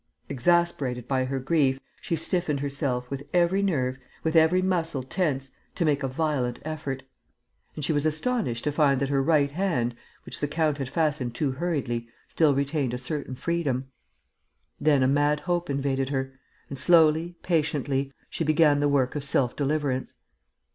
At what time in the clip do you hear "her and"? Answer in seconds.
16.09-16.79